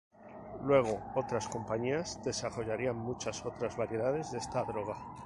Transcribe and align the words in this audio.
Luego 0.63 0.99
otras 1.13 1.47
compañías 1.47 2.19
desarrollarían 2.23 2.95
muchas 2.95 3.45
otras 3.45 3.77
variedades 3.77 4.31
de 4.31 4.39
esta 4.39 4.63
droga. 4.63 4.95